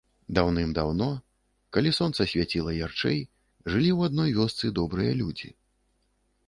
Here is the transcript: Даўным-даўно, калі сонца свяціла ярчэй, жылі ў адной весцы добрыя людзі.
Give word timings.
Даўным-даўно, 0.35 1.09
калі 1.77 1.91
сонца 1.99 2.21
свяціла 2.31 2.71
ярчэй, 2.79 3.19
жылі 3.75 3.91
ў 3.97 4.13
адной 4.13 4.29
весцы 4.41 4.75
добрыя 4.83 5.11
людзі. 5.23 5.49